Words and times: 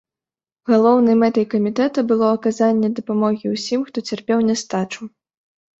Галоўнай 0.71 1.15
мэтай 1.23 1.45
камітэта 1.53 1.99
было 2.13 2.31
аказанне 2.39 2.89
дапамогі 3.01 3.45
ўсім, 3.55 3.79
хто 3.93 3.97
цярпеў 4.11 4.39
нястачу. 4.51 5.01